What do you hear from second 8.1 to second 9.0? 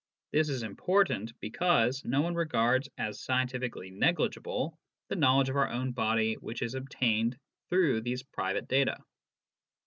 private data.